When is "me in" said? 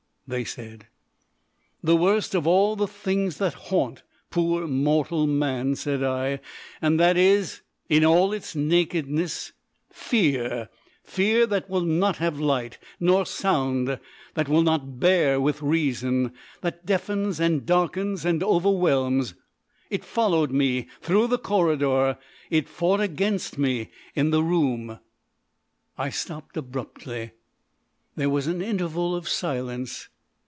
23.57-24.29